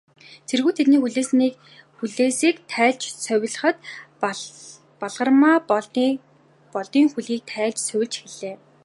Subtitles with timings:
[0.47, 1.01] Цэргүүд тэдний
[2.05, 3.77] хүлээсийг тайлж, сувилахад,
[5.01, 5.55] Балгармаа
[6.73, 8.55] Болдын хүлгийг тайлж сувилж эхэллээ.